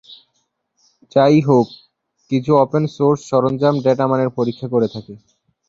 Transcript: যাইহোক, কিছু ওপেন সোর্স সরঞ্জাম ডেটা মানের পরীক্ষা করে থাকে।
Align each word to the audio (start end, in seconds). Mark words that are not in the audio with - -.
যাইহোক, 1.11 1.67
কিছু 2.31 2.51
ওপেন 2.63 2.83
সোর্স 2.95 3.19
সরঞ্জাম 3.29 3.75
ডেটা 3.85 4.05
মানের 4.07 4.29
পরীক্ষা 4.37 4.67
করে 4.73 4.87
থাকে। 4.93 5.13